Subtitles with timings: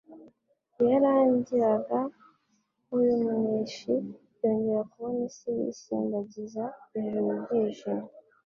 [0.79, 1.99] iyarangiraga
[2.83, 3.93] nk'uy'umuneshi.
[4.41, 6.63] Yongera kubona isi yisimbagiza,
[6.97, 8.07] ijuru ryijimye,